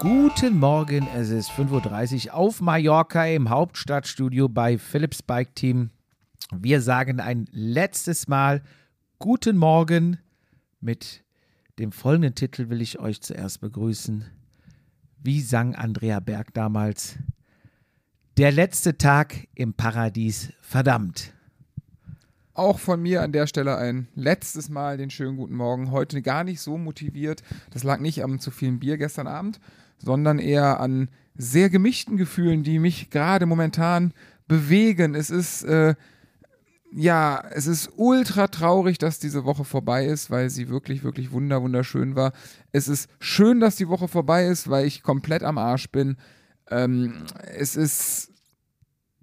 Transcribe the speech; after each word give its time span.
Guten 0.00 0.60
Morgen, 0.60 1.08
es 1.16 1.30
ist 1.30 1.50
5.30 1.50 2.28
Uhr 2.28 2.34
auf 2.34 2.60
Mallorca 2.60 3.26
im 3.26 3.50
Hauptstadtstudio 3.50 4.48
bei 4.48 4.78
Philips 4.78 5.24
Bike 5.24 5.56
Team. 5.56 5.90
Wir 6.54 6.80
sagen 6.82 7.18
ein 7.18 7.46
letztes 7.50 8.28
Mal 8.28 8.62
Guten 9.18 9.56
Morgen. 9.56 10.18
Mit 10.80 11.24
dem 11.80 11.90
folgenden 11.90 12.36
Titel 12.36 12.68
will 12.68 12.80
ich 12.80 13.00
euch 13.00 13.22
zuerst 13.22 13.60
begrüßen. 13.60 14.24
Wie 15.20 15.40
sang 15.40 15.74
Andrea 15.74 16.20
Berg 16.20 16.54
damals? 16.54 17.18
Der 18.36 18.52
letzte 18.52 18.98
Tag 18.98 19.48
im 19.56 19.74
Paradies, 19.74 20.52
verdammt. 20.60 21.34
Auch 22.58 22.80
von 22.80 23.00
mir 23.00 23.22
an 23.22 23.30
der 23.30 23.46
Stelle 23.46 23.76
ein 23.76 24.08
letztes 24.16 24.68
Mal 24.68 24.96
den 24.96 25.10
schönen 25.10 25.36
guten 25.36 25.54
Morgen. 25.54 25.92
Heute 25.92 26.22
gar 26.22 26.42
nicht 26.42 26.60
so 26.60 26.76
motiviert. 26.76 27.44
Das 27.70 27.84
lag 27.84 28.00
nicht 28.00 28.24
am 28.24 28.40
zu 28.40 28.50
vielen 28.50 28.80
Bier 28.80 28.98
gestern 28.98 29.28
Abend, 29.28 29.60
sondern 29.98 30.40
eher 30.40 30.80
an 30.80 31.08
sehr 31.36 31.70
gemischten 31.70 32.16
Gefühlen, 32.16 32.64
die 32.64 32.80
mich 32.80 33.10
gerade 33.10 33.46
momentan 33.46 34.12
bewegen. 34.48 35.14
Es 35.14 35.30
ist, 35.30 35.62
äh, 35.62 35.94
ja, 36.90 37.44
es 37.52 37.68
ist 37.68 37.92
ultra 37.94 38.48
traurig, 38.48 38.98
dass 38.98 39.20
diese 39.20 39.44
Woche 39.44 39.64
vorbei 39.64 40.06
ist, 40.06 40.28
weil 40.28 40.50
sie 40.50 40.68
wirklich, 40.68 41.04
wirklich 41.04 41.30
wunder, 41.30 41.62
wunderschön 41.62 42.16
war. 42.16 42.32
Es 42.72 42.88
ist 42.88 43.08
schön, 43.20 43.60
dass 43.60 43.76
die 43.76 43.88
Woche 43.88 44.08
vorbei 44.08 44.46
ist, 44.46 44.68
weil 44.68 44.84
ich 44.84 45.04
komplett 45.04 45.44
am 45.44 45.58
Arsch 45.58 45.90
bin. 45.90 46.16
Ähm, 46.68 47.22
es 47.56 47.76
ist, 47.76 48.32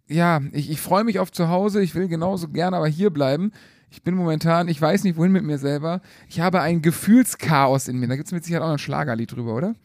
ja, 0.08 0.42
ich, 0.52 0.70
ich 0.70 0.82
freue 0.82 1.04
mich 1.04 1.20
auf 1.20 1.32
zu 1.32 1.50
Hause. 1.50 1.82
Ich 1.82 1.96
will 1.96 2.08
genauso 2.08 2.48
gerne 2.50 2.78
aber 2.78 2.88
hier 2.88 3.10
bleiben. 3.10 3.52
Ich 3.90 4.04
bin 4.04 4.16
momentan, 4.16 4.68
ich 4.68 4.82
weiß 4.82 5.04
nicht 5.04 5.18
wohin 5.18 5.32
mit 5.32 5.44
mir 5.44 5.58
selber. 5.58 6.02
Ich 6.28 6.40
habe 6.40 6.62
ein 6.62 6.82
Gefühlschaos 6.82 7.88
in 7.88 7.98
mir. 7.98 8.08
Da 8.08 8.16
gibt 8.16 8.28
es 8.28 8.34
mit 8.34 8.44
Sicherheit 8.44 8.64
auch 8.64 8.72
ein 8.72 8.78
Schlagerlied 8.78 9.32
drüber, 9.32 9.56
oder? 9.56 9.76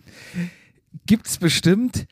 Gibt's 1.06 1.38
bestimmt, 1.38 2.06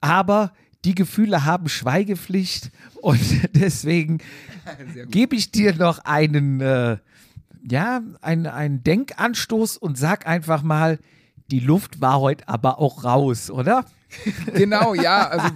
aber 0.00 0.52
die 0.84 0.94
Gefühle 0.94 1.44
haben 1.44 1.68
Schweigepflicht 1.68 2.70
und 3.00 3.20
deswegen 3.54 4.18
gebe 5.10 5.36
ich 5.36 5.50
dir 5.50 5.74
noch 5.74 6.00
einen, 6.00 6.60
äh, 6.60 6.98
ja, 7.68 8.02
einen, 8.20 8.46
einen 8.46 8.82
Denkanstoß 8.82 9.76
und 9.76 9.96
sag 9.96 10.26
einfach 10.26 10.62
mal, 10.62 10.98
die 11.50 11.60
Luft 11.60 12.00
war 12.00 12.20
heute 12.20 12.48
aber 12.48 12.78
auch 12.78 13.04
raus, 13.04 13.50
oder? 13.50 13.84
Genau, 14.54 14.94
ja. 14.94 15.28
Also 15.28 15.48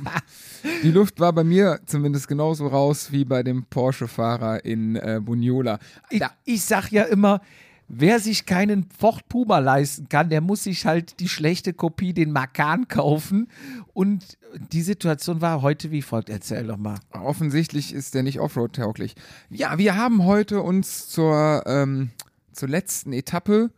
die 0.82 0.90
Luft 0.90 1.20
war 1.20 1.32
bei 1.32 1.44
mir 1.44 1.80
zumindest 1.86 2.28
genauso 2.28 2.66
raus 2.66 3.10
wie 3.10 3.24
bei 3.24 3.42
dem 3.42 3.64
Porsche-Fahrer 3.64 4.64
in 4.64 4.96
äh, 4.96 5.20
Buniola. 5.22 5.78
Ich, 6.10 6.22
ich 6.44 6.62
sag 6.62 6.90
ja 6.90 7.04
immer, 7.04 7.40
wer 7.88 8.20
sich 8.20 8.46
keinen 8.46 8.86
Ford 8.98 9.28
Puma 9.28 9.58
leisten 9.58 10.08
kann, 10.08 10.30
der 10.30 10.40
muss 10.40 10.64
sich 10.64 10.86
halt 10.86 11.20
die 11.20 11.28
schlechte 11.28 11.72
Kopie, 11.72 12.14
den 12.14 12.32
Makan 12.32 12.88
kaufen. 12.88 13.48
Und 13.92 14.38
die 14.72 14.82
Situation 14.82 15.40
war 15.40 15.62
heute 15.62 15.90
wie 15.90 16.02
folgt. 16.02 16.30
Erzähl 16.30 16.66
doch 16.66 16.78
mal. 16.78 16.98
Offensichtlich 17.12 17.92
ist 17.92 18.14
der 18.14 18.22
nicht 18.22 18.40
Offroad-tauglich. 18.40 19.14
Ja, 19.50 19.78
wir 19.78 19.96
haben 19.96 20.24
heute 20.24 20.62
uns 20.62 21.08
zur, 21.08 21.64
ähm, 21.66 22.10
zur 22.52 22.68
letzten 22.68 23.12
Etappe 23.12 23.70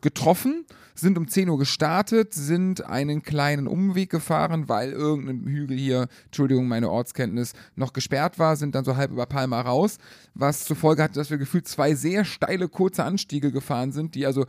getroffen, 0.00 0.66
sind 0.94 1.18
um 1.18 1.28
10 1.28 1.48
Uhr 1.48 1.58
gestartet, 1.58 2.34
sind 2.34 2.84
einen 2.84 3.22
kleinen 3.22 3.66
Umweg 3.66 4.10
gefahren, 4.10 4.68
weil 4.68 4.92
irgendein 4.92 5.46
Hügel 5.46 5.78
hier, 5.78 6.08
Entschuldigung, 6.26 6.68
meine 6.68 6.90
Ortskenntnis, 6.90 7.52
noch 7.76 7.92
gesperrt 7.92 8.38
war, 8.38 8.56
sind 8.56 8.74
dann 8.74 8.84
so 8.84 8.96
halb 8.96 9.10
über 9.10 9.26
Palma 9.26 9.60
raus, 9.60 9.98
was 10.34 10.64
zur 10.64 10.76
Folge 10.76 11.02
hatte, 11.02 11.14
dass 11.14 11.30
wir 11.30 11.38
gefühlt 11.38 11.66
zwei 11.66 11.94
sehr 11.94 12.24
steile, 12.24 12.68
kurze 12.68 13.04
Anstiege 13.04 13.52
gefahren 13.52 13.92
sind, 13.92 14.14
die 14.14 14.26
also 14.26 14.46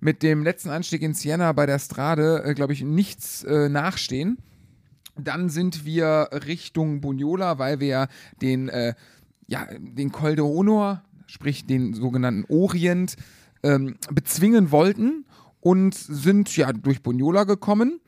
mit 0.00 0.22
dem 0.22 0.42
letzten 0.42 0.70
Anstieg 0.70 1.02
in 1.02 1.14
Siena 1.14 1.52
bei 1.52 1.66
der 1.66 1.78
Strade, 1.78 2.42
äh, 2.44 2.54
glaube 2.54 2.72
ich, 2.72 2.82
nichts 2.82 3.44
äh, 3.44 3.68
nachstehen. 3.68 4.38
Dann 5.18 5.48
sind 5.48 5.84
wir 5.86 6.28
Richtung 6.46 7.00
Buniola, 7.00 7.58
weil 7.58 7.80
wir 7.80 8.08
den, 8.42 8.68
äh, 8.68 8.94
ja, 9.46 9.66
den 9.78 10.12
Col 10.12 10.36
de 10.36 10.44
Honor, 10.44 11.02
sprich 11.26 11.66
den 11.66 11.94
sogenannten 11.94 12.44
Orient, 12.52 13.16
ähm, 13.62 13.96
bezwingen 14.12 14.70
wollten 14.70 15.24
und 15.66 15.94
sind 15.94 16.56
ja 16.56 16.72
durch 16.72 17.02
Buniola 17.02 17.42
gekommen 17.42 17.98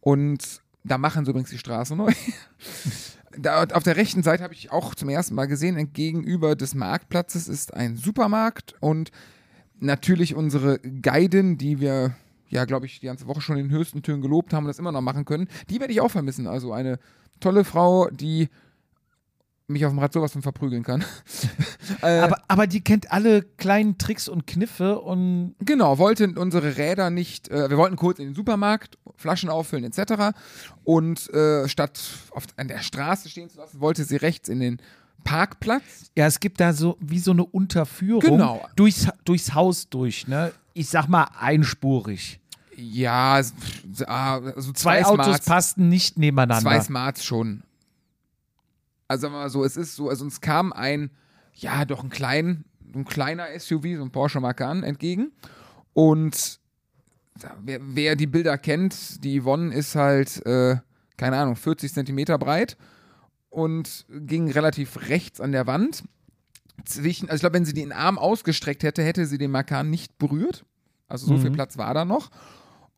und 0.00 0.60
da 0.84 0.98
machen 0.98 1.24
sie 1.24 1.30
übrigens 1.30 1.48
die 1.48 1.56
Straße 1.56 1.96
neu. 1.96 2.12
da, 3.38 3.64
auf 3.64 3.84
der 3.84 3.96
rechten 3.96 4.22
Seite 4.22 4.44
habe 4.44 4.52
ich 4.52 4.70
auch 4.70 4.94
zum 4.94 5.08
ersten 5.08 5.34
Mal 5.34 5.46
gesehen, 5.46 5.94
gegenüber 5.94 6.56
des 6.56 6.74
Marktplatzes 6.74 7.48
ist 7.48 7.72
ein 7.72 7.96
Supermarkt 7.96 8.74
und 8.80 9.12
natürlich 9.80 10.34
unsere 10.34 10.78
Guidin, 10.78 11.56
die 11.56 11.80
wir 11.80 12.14
ja, 12.50 12.66
glaube 12.66 12.84
ich, 12.84 13.00
die 13.00 13.06
ganze 13.06 13.26
Woche 13.26 13.40
schon 13.40 13.56
in 13.56 13.68
den 13.68 13.74
höchsten 13.74 14.02
Tönen 14.02 14.20
gelobt 14.20 14.52
haben 14.52 14.64
und 14.64 14.68
das 14.68 14.78
immer 14.78 14.92
noch 14.92 15.00
machen 15.00 15.24
können, 15.24 15.48
die 15.70 15.80
werde 15.80 15.94
ich 15.94 16.02
auch 16.02 16.10
vermissen. 16.10 16.46
Also 16.46 16.74
eine 16.74 16.98
tolle 17.40 17.64
Frau, 17.64 18.10
die 18.10 18.50
mich 19.68 19.84
auf 19.84 19.92
dem 19.92 19.98
Rad 19.98 20.12
sowas 20.12 20.32
von 20.32 20.42
verprügeln 20.42 20.82
kann. 20.82 21.04
äh, 22.02 22.18
aber, 22.20 22.40
aber 22.48 22.66
die 22.66 22.80
kennt 22.82 23.10
alle 23.12 23.42
kleinen 23.42 23.98
Tricks 23.98 24.28
und 24.28 24.46
Kniffe 24.46 25.00
und. 25.00 25.54
Genau, 25.60 25.98
wollte 25.98 26.28
unsere 26.36 26.76
Räder 26.76 27.10
nicht, 27.10 27.48
äh, 27.48 27.68
wir 27.68 27.76
wollten 27.76 27.96
kurz 27.96 28.18
in 28.18 28.26
den 28.26 28.34
Supermarkt, 28.34 28.98
Flaschen 29.16 29.48
auffüllen 29.50 29.84
etc. 29.84 30.36
Und 30.84 31.32
äh, 31.34 31.68
statt 31.68 31.98
auf, 32.30 32.44
an 32.56 32.68
der 32.68 32.80
Straße 32.80 33.28
stehen 33.28 33.50
zu 33.50 33.58
lassen, 33.58 33.80
wollte 33.80 34.04
sie 34.04 34.16
rechts 34.16 34.48
in 34.48 34.60
den 34.60 34.78
Parkplatz. 35.24 36.10
Ja, 36.16 36.26
es 36.26 36.38
gibt 36.38 36.60
da 36.60 36.72
so 36.72 36.96
wie 37.00 37.18
so 37.18 37.32
eine 37.32 37.44
Unterführung 37.44 38.20
Genau. 38.20 38.64
durchs, 38.76 39.08
durchs 39.24 39.54
Haus 39.54 39.88
durch, 39.88 40.28
ne? 40.28 40.52
Ich 40.74 40.88
sag 40.88 41.08
mal 41.08 41.26
einspurig. 41.40 42.38
Ja, 42.76 43.34
also 43.34 43.52
Zwei 43.94 44.72
zwei, 44.74 45.04
Autos 45.06 45.24
Smarts, 45.26 45.46
passten 45.46 45.88
nicht 45.88 46.18
nebeneinander. 46.18 46.70
zwei 46.70 46.80
Smarts 46.80 47.24
schon. 47.24 47.62
Also 49.08 49.22
sagen 49.22 49.34
wir 49.34 49.38
mal 49.38 49.50
so, 49.50 49.64
es 49.64 49.76
ist 49.76 49.96
so, 49.96 50.08
also 50.08 50.24
uns 50.24 50.40
kam 50.40 50.72
ein, 50.72 51.10
ja, 51.54 51.84
doch 51.84 52.02
ein 52.02 52.10
klein, 52.10 52.64
ein 52.94 53.04
kleiner 53.04 53.46
SUV, 53.58 53.96
so 53.96 54.02
ein 54.02 54.10
Porsche 54.10 54.40
Macan 54.40 54.82
entgegen. 54.82 55.32
Und 55.92 56.60
wer, 57.62 57.80
wer 57.82 58.16
die 58.16 58.26
Bilder 58.26 58.58
kennt, 58.58 59.24
die 59.24 59.40
Yvonne 59.40 59.74
ist 59.74 59.94
halt, 59.94 60.44
äh, 60.46 60.76
keine 61.16 61.36
Ahnung, 61.38 61.56
40 61.56 61.92
Zentimeter 61.92 62.38
breit 62.38 62.76
und 63.48 64.04
ging 64.08 64.50
relativ 64.50 65.08
rechts 65.08 65.40
an 65.40 65.52
der 65.52 65.66
Wand. 65.66 66.04
Zwischen, 66.84 67.28
also 67.28 67.36
ich 67.36 67.40
glaube, 67.40 67.54
wenn 67.54 67.64
sie 67.64 67.72
den 67.72 67.92
Arm 67.92 68.18
ausgestreckt 68.18 68.82
hätte, 68.82 69.02
hätte 69.02 69.24
sie 69.24 69.38
den 69.38 69.50
Macan 69.50 69.88
nicht 69.88 70.18
berührt. 70.18 70.64
Also 71.08 71.26
so 71.26 71.38
viel 71.38 71.52
Platz 71.52 71.78
war 71.78 71.94
da 71.94 72.04
noch. 72.04 72.30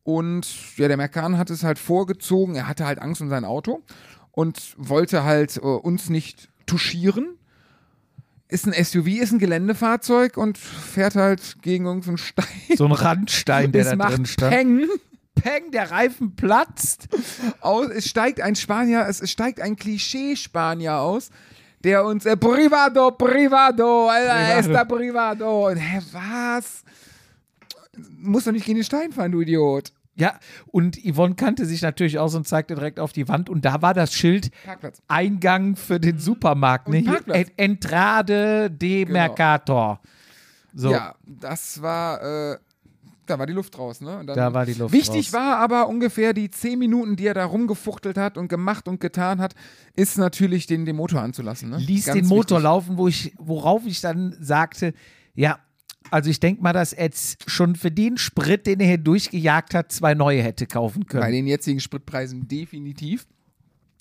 Und 0.02 0.76
ja, 0.78 0.88
der 0.88 0.96
Macan 0.96 1.36
hat 1.36 1.50
es 1.50 1.62
halt 1.62 1.78
vorgezogen. 1.78 2.54
Er 2.54 2.66
hatte 2.66 2.86
halt 2.86 2.98
Angst 2.98 3.20
um 3.20 3.28
sein 3.28 3.44
Auto 3.44 3.82
und 4.38 4.76
wollte 4.76 5.24
halt 5.24 5.56
äh, 5.56 5.60
uns 5.62 6.10
nicht 6.10 6.48
touchieren. 6.64 7.38
Ist 8.46 8.68
ein 8.68 8.84
SUV, 8.84 9.08
ist 9.08 9.32
ein 9.32 9.40
Geländefahrzeug 9.40 10.36
und 10.36 10.56
fährt 10.56 11.16
halt 11.16 11.56
gegen 11.60 11.86
irgendeinen 11.86 12.18
Stein. 12.18 12.46
So 12.76 12.84
ein 12.84 12.92
Randstein, 12.92 13.72
der 13.72 13.82
es 13.82 13.90
da 13.90 13.96
macht 13.96 14.16
drin 14.16 14.26
stand. 14.26 14.54
Peng. 14.54 14.86
Peng, 15.34 15.72
der 15.72 15.90
Reifen 15.90 16.36
platzt. 16.36 17.08
aus, 17.60 17.88
es 17.88 18.08
steigt 18.08 18.40
ein 18.40 18.54
Spanier, 18.54 19.06
es, 19.08 19.20
es 19.20 19.32
steigt 19.32 19.60
ein 19.60 19.74
Klischee-Spanier 19.74 20.98
aus, 20.98 21.30
der 21.82 22.04
uns 22.04 22.24
äh, 22.24 22.36
Privado, 22.36 23.10
Privado, 23.10 24.08
Alter, 24.08 24.34
Privado. 24.34 24.60
esta 24.60 24.84
Privado. 24.84 25.66
Und, 25.66 25.78
hä, 25.78 26.00
was? 26.12 26.84
Muss 28.20 28.44
doch 28.44 28.52
nicht 28.52 28.66
gegen 28.66 28.76
den 28.76 28.84
Stein 28.84 29.10
fahren, 29.10 29.32
du 29.32 29.40
Idiot. 29.40 29.90
Ja, 30.18 30.38
und 30.66 30.98
Yvonne 31.04 31.34
kannte 31.36 31.64
sich 31.64 31.80
natürlich 31.82 32.18
aus 32.18 32.34
und 32.34 32.46
zeigte 32.46 32.74
direkt 32.74 32.98
auf 33.00 33.12
die 33.12 33.28
Wand. 33.28 33.48
Und 33.48 33.64
da 33.64 33.80
war 33.82 33.94
das 33.94 34.12
Schild 34.12 34.50
Parkplatz. 34.64 35.00
Eingang 35.08 35.76
für 35.76 36.00
den 36.00 36.18
Supermarkt. 36.18 36.88
Ne? 36.88 37.02
Parkplatz. 37.02 37.48
En- 37.56 37.72
Entrade 37.72 38.70
de 38.70 39.04
Genau. 39.04 39.12
Mercator. 39.12 40.00
So, 40.74 40.90
Ja, 40.90 41.14
das 41.24 41.80
war, 41.80 42.52
äh, 42.52 42.58
da 43.26 43.38
war 43.38 43.46
die 43.46 43.52
Luft 43.52 43.78
raus, 43.78 44.00
ne? 44.00 44.22
Da 44.26 44.52
war 44.52 44.64
die 44.66 44.74
Luft 44.74 44.92
Wichtig 44.92 45.26
raus. 45.28 45.32
war 45.34 45.56
aber 45.58 45.88
ungefähr 45.88 46.32
die 46.32 46.50
zehn 46.50 46.78
Minuten, 46.78 47.14
die 47.16 47.26
er 47.26 47.34
da 47.34 47.44
rumgefuchtelt 47.44 48.16
hat 48.16 48.36
und 48.38 48.48
gemacht 48.48 48.88
und 48.88 49.00
getan 49.00 49.40
hat, 49.40 49.54
ist 49.96 50.18
natürlich 50.18 50.66
den, 50.66 50.84
den 50.84 50.96
Motor 50.96 51.22
anzulassen. 51.22 51.70
Ne? 51.70 51.78
ließ 51.78 52.06
Ganz 52.06 52.18
den 52.18 52.26
Motor 52.26 52.58
wichtig. 52.58 52.64
laufen, 52.64 52.96
wo 52.98 53.06
ich, 53.08 53.34
worauf 53.38 53.86
ich 53.86 54.00
dann 54.00 54.36
sagte, 54.40 54.94
ja, 55.34 55.58
also 56.10 56.30
ich 56.30 56.40
denke 56.40 56.62
mal, 56.62 56.72
dass 56.72 56.92
jetzt 56.92 57.48
schon 57.50 57.76
für 57.76 57.90
den 57.90 58.16
Sprit, 58.18 58.66
den 58.66 58.80
er 58.80 58.86
hier 58.86 58.98
durchgejagt 58.98 59.74
hat, 59.74 59.92
zwei 59.92 60.14
neue 60.14 60.42
hätte 60.42 60.66
kaufen 60.66 61.04
Bei 61.04 61.20
können. 61.20 61.32
den 61.32 61.46
jetzigen 61.46 61.80
Spritpreisen 61.80 62.46
definitiv. 62.48 63.26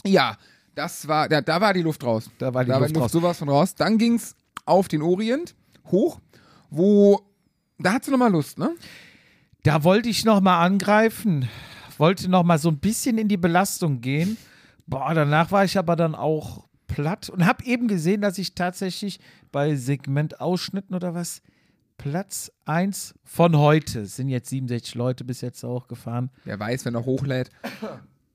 Ja, 0.05 0.37
das 0.75 1.07
war, 1.07 1.27
da, 1.27 1.41
da 1.41 1.59
war 1.59 1.73
die 1.73 1.81
Luft 1.81 2.03
raus. 2.03 2.29
Da 2.37 2.53
war 2.53 2.63
die 2.63 2.69
da 2.71 2.77
Luft 2.77 2.95
war 2.95 3.03
raus. 3.03 3.11
sowas 3.11 3.37
von 3.39 3.49
raus. 3.49 3.75
Dann 3.75 3.97
ging 3.97 4.15
es 4.15 4.35
auf 4.65 4.87
den 4.87 5.01
Orient 5.01 5.55
hoch, 5.85 6.19
wo, 6.69 7.21
da 7.79 7.93
hat 7.93 8.05
sie 8.05 8.11
nochmal 8.11 8.31
Lust, 8.31 8.57
ne? 8.57 8.75
Da 9.63 9.83
wollte 9.83 10.09
ich 10.09 10.23
noch 10.23 10.39
mal 10.39 10.61
angreifen, 10.63 11.49
wollte 11.97 12.29
noch 12.29 12.43
mal 12.43 12.57
so 12.59 12.69
ein 12.69 12.77
bisschen 12.79 13.17
in 13.17 13.27
die 13.27 13.37
Belastung 13.37 14.01
gehen. 14.01 14.37
Boah, 14.85 15.13
danach 15.13 15.51
war 15.51 15.65
ich 15.65 15.77
aber 15.77 15.95
dann 15.95 16.15
auch 16.15 16.67
platt 16.87 17.29
und 17.29 17.45
habe 17.45 17.65
eben 17.65 17.87
gesehen, 17.87 18.21
dass 18.21 18.37
ich 18.37 18.55
tatsächlich 18.55 19.19
bei 19.51 19.75
Segmentausschnitten 19.75 20.95
oder 20.95 21.13
was 21.13 21.41
Platz 21.97 22.51
1 22.65 23.15
von 23.23 23.57
heute. 23.57 24.01
Es 24.01 24.15
sind 24.15 24.29
jetzt 24.29 24.49
67 24.49 24.95
Leute 24.95 25.23
bis 25.23 25.41
jetzt 25.41 25.63
auch 25.63 25.87
gefahren. 25.87 26.29
Wer 26.45 26.59
weiß, 26.59 26.85
wenn 26.85 26.95
er 26.95 27.05
hochlädt. 27.05 27.49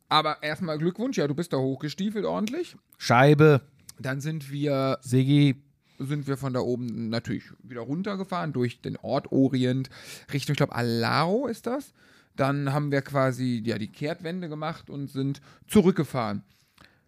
Aber 0.08 0.42
erstmal 0.42 0.78
Glückwunsch, 0.78 1.16
ja, 1.16 1.26
du 1.26 1.34
bist 1.34 1.52
da 1.52 1.58
hochgestiefelt 1.58 2.24
ordentlich. 2.24 2.76
Scheibe, 2.98 3.62
Dann 3.98 4.20
sind 4.20 4.50
wir, 4.50 4.98
Siggi, 5.00 5.62
sind 5.98 6.26
wir 6.26 6.36
von 6.36 6.52
da 6.52 6.60
oben 6.60 7.08
natürlich 7.08 7.44
wieder 7.62 7.82
runtergefahren 7.82 8.52
durch 8.52 8.80
den 8.80 8.96
Ort 8.96 9.30
Orient 9.30 9.88
Richtung, 10.32 10.54
ich 10.54 10.58
glaube, 10.58 10.74
Alao 10.74 11.46
ist 11.46 11.66
das. 11.66 11.92
Dann 12.34 12.72
haben 12.72 12.90
wir 12.90 13.02
quasi 13.02 13.62
ja, 13.64 13.78
die 13.78 13.92
Kehrtwende 13.92 14.48
gemacht 14.48 14.90
und 14.90 15.08
sind 15.08 15.40
zurückgefahren. 15.68 16.42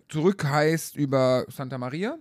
Zurück 0.08 0.44
heißt 0.44 0.96
über 0.96 1.46
Santa 1.48 1.78
Maria. 1.78 2.18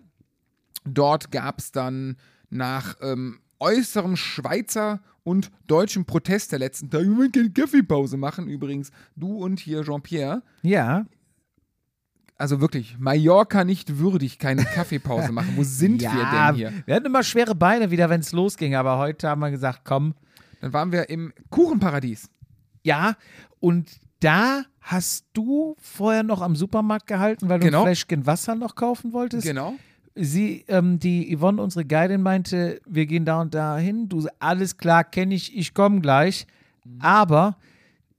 Dort 0.85 1.31
gab 1.31 1.59
es 1.59 1.71
dann 1.71 2.17
nach 2.49 2.97
ähm, 3.01 3.39
äußerem 3.63 4.15
Schweizer 4.15 4.99
und 5.23 5.49
deutschem 5.67 6.05
Protest 6.05 6.51
der 6.51 6.59
letzten 6.59 6.89
Tage, 6.89 7.05
wir 7.09 7.17
wollen 7.17 7.31
keine 7.31 7.49
Kaffeepause 7.49 8.17
machen. 8.17 8.47
Übrigens, 8.47 8.91
du 9.15 9.37
und 9.43 9.59
hier 9.59 9.83
Jean-Pierre. 9.83 10.43
ja. 10.61 11.05
Also 12.35 12.59
wirklich, 12.59 12.97
Mallorca 12.99 13.63
nicht 13.63 13.99
würdig, 13.99 14.37
keine 14.39 14.65
Kaffeepause 14.75 15.31
machen. 15.31 15.53
Wo 15.55 15.63
sind 15.63 16.01
ja, 16.01 16.11
wir 16.13 16.25
denn 16.25 16.55
hier? 16.55 16.73
Wir 16.85 16.95
hatten 16.95 17.05
immer 17.05 17.23
schwere 17.23 17.53
Beine 17.55 17.91
wieder, 17.91 18.09
wenn 18.09 18.19
es 18.21 18.31
losging, 18.31 18.75
aber 18.75 18.97
heute 18.97 19.29
haben 19.29 19.39
wir 19.39 19.51
gesagt, 19.51 19.81
komm. 19.85 20.15
Dann 20.59 20.73
waren 20.73 20.91
wir 20.91 21.09
im 21.09 21.31
Kuchenparadies. 21.51 22.29
Ja, 22.83 23.15
und 23.59 23.91
da 24.19 24.63
hast 24.81 25.25
du 25.33 25.75
vorher 25.79 26.23
noch 26.23 26.41
am 26.41 26.55
Supermarkt 26.55 27.07
gehalten, 27.07 27.47
weil 27.49 27.59
du 27.59 27.67
Genau. 27.67 27.81
ein 27.81 27.85
Fläschchen 27.85 28.25
Wasser 28.25 28.55
noch 28.55 28.75
kaufen 28.75 29.13
wolltest. 29.13 29.45
Genau. 29.45 29.75
Sie, 30.15 30.63
ähm, 30.67 30.99
die 30.99 31.35
Yvonne, 31.35 31.61
unsere 31.61 31.85
Guidin, 31.85 32.21
meinte, 32.21 32.81
wir 32.85 33.05
gehen 33.05 33.25
da 33.25 33.41
und 33.41 33.53
da 33.53 33.77
hin. 33.77 34.09
Du, 34.09 34.27
alles 34.39 34.77
klar, 34.77 35.03
kenne 35.03 35.33
ich, 35.33 35.55
ich 35.57 35.73
komme 35.73 36.01
gleich. 36.01 36.45
Aber 36.99 37.57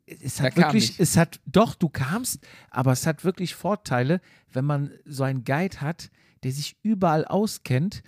es 0.07 0.41
hat 0.41 0.57
wirklich, 0.57 0.99
es 0.99 1.17
hat, 1.17 1.41
doch, 1.47 1.75
du 1.75 1.89
kamst, 1.89 2.47
aber 2.71 2.93
es 2.93 3.07
hat 3.07 3.25
wirklich 3.25 3.55
Vorteile, 3.55 4.21
wenn 4.53 4.65
man 4.65 4.91
so 5.05 5.23
einen 5.23 5.45
Guide 5.45 5.81
hat, 5.81 6.11
der 6.43 6.53
sich 6.53 6.77
überall 6.83 7.25
auskennt. 7.25 8.03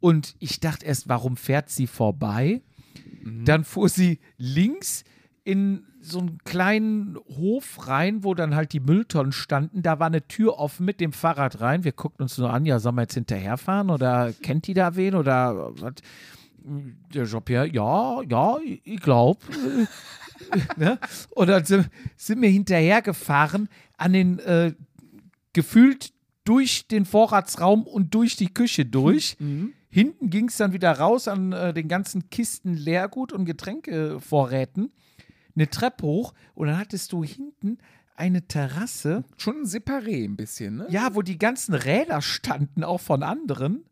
Und 0.00 0.36
ich 0.38 0.60
dachte 0.60 0.86
erst, 0.86 1.08
warum 1.08 1.36
fährt 1.36 1.70
sie 1.70 1.86
vorbei? 1.86 2.62
Dann 3.44 3.64
fuhr 3.64 3.88
sie 3.88 4.20
links 4.36 5.04
in 5.48 5.86
so 6.02 6.18
einen 6.18 6.36
kleinen 6.44 7.16
Hof 7.38 7.88
rein, 7.88 8.22
wo 8.22 8.34
dann 8.34 8.54
halt 8.54 8.74
die 8.74 8.80
Mülltonnen 8.80 9.32
standen. 9.32 9.80
Da 9.80 9.98
war 9.98 10.08
eine 10.08 10.28
Tür 10.28 10.58
offen 10.58 10.84
mit 10.84 11.00
dem 11.00 11.14
Fahrrad 11.14 11.62
rein. 11.62 11.84
Wir 11.84 11.92
guckten 11.92 12.24
uns 12.24 12.36
nur 12.36 12.52
an, 12.52 12.66
ja, 12.66 12.78
sollen 12.78 12.96
wir 12.96 13.02
jetzt 13.02 13.14
hinterherfahren 13.14 13.88
oder 13.88 14.34
kennt 14.42 14.66
die 14.66 14.74
da 14.74 14.94
wen 14.94 15.14
oder 15.14 15.72
was? 15.80 15.94
Der 17.14 17.24
Jean-Pierre, 17.24 17.66
ja, 17.66 18.20
ja, 18.28 18.58
ich 18.84 19.00
glaube. 19.00 19.40
ne? 20.76 20.98
Und 21.30 21.48
dann 21.48 21.64
sind, 21.64 21.88
sind 22.18 22.42
wir 22.42 22.50
hinterhergefahren 22.50 23.70
an 23.96 24.12
den 24.12 24.38
äh, 24.40 24.74
gefühlt 25.54 26.12
durch 26.44 26.88
den 26.88 27.06
Vorratsraum 27.06 27.86
und 27.86 28.12
durch 28.12 28.36
die 28.36 28.52
Küche 28.52 28.84
durch. 28.84 29.38
Hinten 29.88 30.28
ging 30.28 30.48
es 30.48 30.58
dann 30.58 30.74
wieder 30.74 30.92
raus 30.92 31.26
an 31.26 31.52
äh, 31.52 31.72
den 31.72 31.88
ganzen 31.88 32.28
Kisten 32.28 32.74
Leergut 32.74 33.32
und 33.32 33.46
Getränkevorräten. 33.46 34.92
Eine 35.58 35.68
Treppe 35.70 36.06
hoch 36.06 36.34
und 36.54 36.68
dann 36.68 36.78
hattest 36.78 37.12
du 37.12 37.24
hinten 37.24 37.78
eine 38.14 38.46
Terrasse, 38.46 39.24
Schon 39.36 39.62
ein 39.62 39.64
Separé 39.64 40.24
ein 40.24 40.36
bisschen, 40.36 40.76
ne? 40.78 40.86
ja, 40.88 41.14
wo 41.14 41.22
die 41.22 41.38
ganzen 41.38 41.74
Räder 41.74 42.20
standen, 42.22 42.84
auch 42.84 43.00
von 43.00 43.22
anderen. 43.22 43.84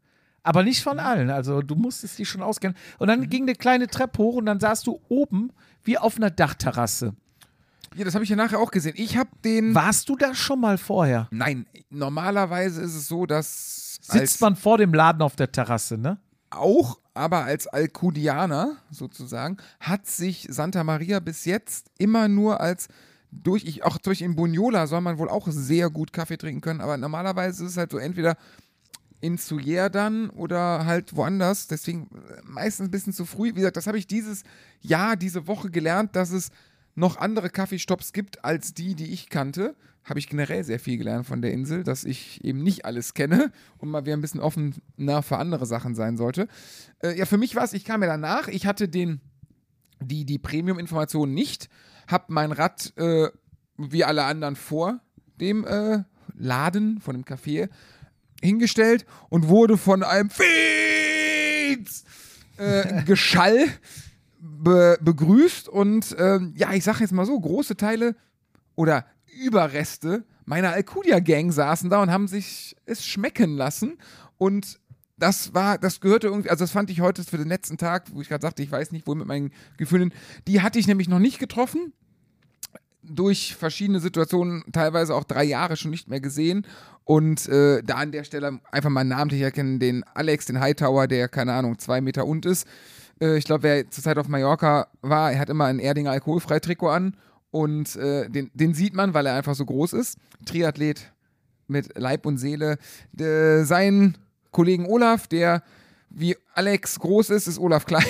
Aber 0.42 0.62
nicht 0.62 0.82
von 0.82 1.00
allen. 1.00 1.30
Also 1.30 1.60
du 1.60 1.74
musstest 1.74 2.18
die 2.18 2.24
schon 2.24 2.40
auskennen. 2.40 2.76
Und 2.98 3.08
dann 3.08 3.28
ging 3.28 3.42
eine 3.42 3.54
kleine 3.54 3.88
Treppe 3.88 4.22
hoch 4.22 4.36
und 4.36 4.46
dann 4.46 4.60
saßt 4.60 4.86
du 4.86 5.00
oben 5.08 5.50
wie 5.82 5.98
auf 5.98 6.16
einer 6.16 6.30
Dachterrasse. 6.30 7.14
Ja, 7.96 8.04
das 8.04 8.14
habe 8.14 8.22
ich 8.22 8.30
ja 8.30 8.36
nachher 8.36 8.60
auch 8.60 8.70
gesehen. 8.70 8.94
Ich 8.96 9.16
habe 9.16 9.30
den. 9.44 9.74
Warst 9.74 10.08
du 10.08 10.16
da 10.16 10.34
schon 10.34 10.60
mal 10.60 10.78
vorher? 10.78 11.26
Nein, 11.32 11.66
normalerweise 11.90 12.82
ist 12.82 12.94
es 12.94 13.08
so, 13.08 13.26
dass 13.26 13.98
Sitzt 14.02 14.40
man 14.40 14.54
vor 14.54 14.78
dem 14.78 14.94
Laden 14.94 15.22
auf 15.22 15.34
der 15.34 15.50
Terrasse, 15.50 15.98
ne? 15.98 16.18
Auch, 16.50 16.98
aber 17.14 17.44
als 17.44 17.66
Alcudianer 17.66 18.76
sozusagen, 18.90 19.56
hat 19.80 20.06
sich 20.06 20.46
Santa 20.50 20.84
Maria 20.84 21.20
bis 21.20 21.44
jetzt 21.44 21.90
immer 21.98 22.28
nur 22.28 22.60
als 22.60 22.88
durch, 23.30 23.64
ich, 23.64 23.84
auch 23.84 23.98
durch 23.98 24.22
in 24.22 24.36
Bunyola 24.36 24.86
soll 24.86 25.00
man 25.00 25.18
wohl 25.18 25.28
auch 25.28 25.48
sehr 25.50 25.90
gut 25.90 26.12
Kaffee 26.12 26.38
trinken 26.38 26.60
können, 26.60 26.80
aber 26.80 26.96
normalerweise 26.96 27.64
ist 27.64 27.72
es 27.72 27.76
halt 27.76 27.90
so 27.90 27.98
entweder 27.98 28.36
in 29.20 29.38
Suyer 29.38 29.90
dann 29.90 30.30
oder 30.30 30.84
halt 30.86 31.16
woanders. 31.16 31.66
Deswegen 31.66 32.08
äh, 32.14 32.40
meistens 32.44 32.88
ein 32.88 32.90
bisschen 32.90 33.12
zu 33.12 33.24
früh. 33.24 33.48
Wie 33.48 33.60
gesagt, 33.60 33.76
das 33.76 33.86
habe 33.86 33.98
ich 33.98 34.06
dieses 34.06 34.42
Jahr, 34.80 35.16
diese 35.16 35.46
Woche 35.46 35.70
gelernt, 35.70 36.16
dass 36.16 36.30
es 36.30 36.50
noch 36.94 37.16
andere 37.16 37.50
Kaffeestops 37.50 38.12
gibt 38.12 38.44
als 38.44 38.74
die, 38.74 38.94
die 38.94 39.12
ich 39.12 39.28
kannte. 39.28 39.74
Habe 40.06 40.20
ich 40.20 40.28
generell 40.28 40.62
sehr 40.62 40.78
viel 40.78 40.98
gelernt 40.98 41.26
von 41.26 41.42
der 41.42 41.52
Insel, 41.52 41.82
dass 41.82 42.04
ich 42.04 42.42
eben 42.44 42.62
nicht 42.62 42.84
alles 42.84 43.12
kenne 43.12 43.50
und 43.78 43.90
mal 43.90 44.06
wieder 44.06 44.16
ein 44.16 44.20
bisschen 44.20 44.40
offener 44.40 45.22
für 45.22 45.36
andere 45.36 45.66
Sachen 45.66 45.96
sein 45.96 46.16
sollte. 46.16 46.46
Äh, 47.02 47.18
ja, 47.18 47.26
für 47.26 47.38
mich 47.38 47.56
war 47.56 47.64
es, 47.64 47.72
ich 47.72 47.84
kam 47.84 48.02
ja 48.02 48.08
danach, 48.08 48.46
ich 48.46 48.66
hatte 48.66 48.88
den, 48.88 49.20
die, 50.00 50.24
die 50.24 50.38
Premium-Informationen 50.38 51.34
nicht, 51.34 51.68
habe 52.06 52.26
mein 52.28 52.52
Rad 52.52 52.92
äh, 52.96 53.30
wie 53.78 54.04
alle 54.04 54.22
anderen 54.24 54.54
vor 54.54 55.00
dem 55.40 55.66
äh, 55.66 56.04
Laden, 56.34 57.00
von 57.00 57.16
dem 57.16 57.24
Café, 57.24 57.68
hingestellt 58.40 59.06
und 59.28 59.48
wurde 59.48 59.76
von 59.76 60.04
einem 60.04 60.30
Fietz 60.30 62.04
äh, 62.58 63.02
Geschall 63.06 63.66
be 64.38 64.98
begrüßt 65.00 65.68
und 65.68 66.14
ähm, 66.18 66.54
ja, 66.56 66.72
ich 66.72 66.84
sage 66.84 67.00
jetzt 67.00 67.12
mal 67.12 67.26
so, 67.26 67.38
große 67.38 67.76
Teile 67.76 68.14
oder 68.76 69.04
Überreste 69.36 70.24
meiner 70.44 70.72
Alcudia-Gang 70.72 71.52
saßen 71.52 71.90
da 71.90 72.02
und 72.02 72.10
haben 72.10 72.28
sich 72.28 72.76
es 72.86 73.04
schmecken 73.04 73.56
lassen 73.56 73.98
und 74.38 74.78
das 75.18 75.54
war, 75.54 75.78
das 75.78 76.00
gehörte 76.00 76.26
irgendwie, 76.26 76.50
also 76.50 76.64
das 76.64 76.70
fand 76.70 76.90
ich 76.90 77.00
heute 77.00 77.24
für 77.24 77.38
den 77.38 77.48
letzten 77.48 77.78
Tag, 77.78 78.04
wo 78.12 78.20
ich 78.20 78.28
gerade 78.28 78.42
sagte, 78.42 78.62
ich 78.62 78.70
weiß 78.70 78.92
nicht, 78.92 79.06
wo 79.06 79.14
mit 79.14 79.26
meinen 79.26 79.50
Gefühlen, 79.78 80.12
die 80.46 80.60
hatte 80.60 80.78
ich 80.78 80.86
nämlich 80.86 81.08
noch 81.08 81.18
nicht 81.18 81.38
getroffen, 81.38 81.94
durch 83.08 83.54
verschiedene 83.56 84.00
Situationen, 84.00 84.64
teilweise 84.72 85.14
auch 85.14 85.24
drei 85.24 85.44
Jahre 85.44 85.76
schon 85.76 85.90
nicht 85.90 86.08
mehr 86.08 86.20
gesehen. 86.20 86.66
Und 87.04 87.48
äh, 87.48 87.82
da 87.82 87.96
an 87.96 88.12
der 88.12 88.24
Stelle 88.24 88.60
einfach 88.72 88.90
mal 88.90 89.04
namentlich 89.04 89.42
erkennen, 89.42 89.78
den 89.78 90.04
Alex, 90.14 90.46
den 90.46 90.60
Hightower, 90.60 91.06
der, 91.06 91.28
keine 91.28 91.52
Ahnung, 91.52 91.78
zwei 91.78 92.00
Meter 92.00 92.26
und 92.26 92.46
ist. 92.46 92.66
Äh, 93.20 93.38
ich 93.38 93.44
glaube, 93.44 93.62
wer 93.62 93.90
zurzeit 93.90 94.18
auf 94.18 94.28
Mallorca 94.28 94.88
war, 95.02 95.32
er 95.32 95.38
hat 95.38 95.50
immer 95.50 95.66
ein 95.66 95.78
Erdinger 95.78 96.10
Alkoholfrei-Trikot 96.10 96.88
an. 96.88 97.16
Und 97.56 97.96
äh, 97.96 98.28
den, 98.28 98.50
den 98.52 98.74
sieht 98.74 98.92
man, 98.92 99.14
weil 99.14 99.24
er 99.24 99.34
einfach 99.34 99.54
so 99.54 99.64
groß 99.64 99.94
ist. 99.94 100.18
Triathlet 100.44 101.10
mit 101.68 101.98
Leib 101.98 102.26
und 102.26 102.36
Seele. 102.36 102.76
Äh, 103.18 103.62
sein 103.62 104.18
Kollegen 104.50 104.84
Olaf, 104.84 105.26
der 105.26 105.62
wie 106.10 106.36
Alex 106.52 107.00
groß 107.00 107.30
ist, 107.30 107.46
ist 107.46 107.58
Olaf 107.58 107.86
klein. 107.86 108.04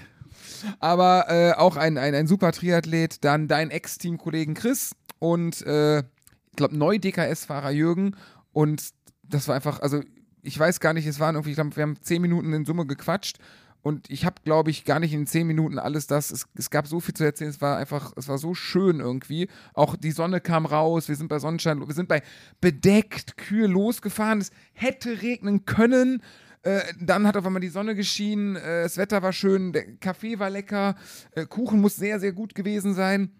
Aber 0.80 1.26
äh, 1.28 1.52
auch 1.52 1.76
ein, 1.76 1.98
ein, 1.98 2.14
ein 2.14 2.26
super 2.26 2.50
Triathlet. 2.50 3.22
Dann 3.22 3.46
dein 3.46 3.70
Ex-Teamkollegen 3.70 4.54
Chris 4.54 4.92
und 5.18 5.60
äh, 5.66 5.98
ich 5.98 6.56
glaube 6.56 6.74
Neu-DKS-Fahrer 6.74 7.72
Jürgen. 7.72 8.16
Und 8.54 8.88
das 9.22 9.48
war 9.48 9.54
einfach, 9.54 9.80
also 9.80 10.00
ich 10.40 10.58
weiß 10.58 10.80
gar 10.80 10.94
nicht, 10.94 11.06
es 11.06 11.20
waren 11.20 11.34
irgendwie, 11.34 11.50
ich 11.50 11.56
glaube, 11.56 11.76
wir 11.76 11.82
haben 11.82 12.00
zehn 12.00 12.22
Minuten 12.22 12.54
in 12.54 12.64
Summe 12.64 12.86
gequatscht. 12.86 13.36
Und 13.82 14.08
ich 14.10 14.24
habe, 14.24 14.36
glaube 14.44 14.70
ich, 14.70 14.84
gar 14.84 15.00
nicht 15.00 15.12
in 15.12 15.26
zehn 15.26 15.46
Minuten 15.46 15.78
alles 15.78 16.06
das. 16.06 16.30
Es, 16.30 16.46
es 16.54 16.70
gab 16.70 16.86
so 16.86 17.00
viel 17.00 17.14
zu 17.14 17.24
erzählen. 17.24 17.50
Es 17.50 17.60
war 17.60 17.76
einfach, 17.76 18.12
es 18.16 18.28
war 18.28 18.38
so 18.38 18.54
schön 18.54 19.00
irgendwie. 19.00 19.48
Auch 19.74 19.96
die 19.96 20.12
Sonne 20.12 20.40
kam 20.40 20.66
raus. 20.66 21.08
Wir 21.08 21.16
sind 21.16 21.28
bei 21.28 21.40
Sonnenschein, 21.40 21.86
wir 21.86 21.94
sind 21.94 22.08
bei 22.08 22.22
bedeckt, 22.60 23.36
kühl 23.36 23.66
losgefahren. 23.66 24.40
Es 24.40 24.52
hätte 24.72 25.22
regnen 25.22 25.64
können. 25.64 26.22
Äh, 26.62 26.80
dann 27.00 27.26
hat 27.26 27.36
auf 27.36 27.44
einmal 27.44 27.60
die 27.60 27.68
Sonne 27.68 27.96
geschienen. 27.96 28.54
Äh, 28.54 28.84
das 28.84 28.96
Wetter 28.96 29.20
war 29.22 29.32
schön. 29.32 29.72
Der 29.72 29.96
Kaffee 29.96 30.38
war 30.38 30.48
lecker. 30.48 30.94
Äh, 31.32 31.46
Kuchen 31.46 31.80
muss 31.80 31.96
sehr, 31.96 32.20
sehr 32.20 32.32
gut 32.32 32.54
gewesen 32.54 32.94
sein. 32.94 33.32